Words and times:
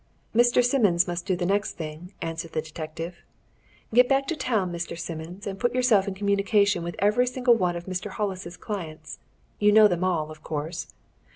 "Mr. 0.35 0.65
Simmons 0.65 1.07
must 1.07 1.27
do 1.27 1.35
the 1.35 1.45
next 1.45 1.73
thing," 1.73 2.11
answered 2.23 2.53
the 2.53 2.61
detective. 2.63 3.17
"Get 3.93 4.09
back 4.09 4.25
to 4.29 4.35
town, 4.35 4.71
Mr. 4.71 4.97
Simmons, 4.97 5.45
and 5.45 5.59
put 5.59 5.75
yourself 5.75 6.07
in 6.07 6.15
communication 6.15 6.81
with 6.81 6.95
every 6.97 7.27
single 7.27 7.53
one 7.53 7.75
of 7.75 7.85
Mr. 7.85 8.09
Hollis's 8.09 8.57
clients 8.57 9.19
you 9.59 9.71
know 9.71 9.87
them 9.87 10.03
all, 10.03 10.31
of 10.31 10.41
course. 10.41 10.87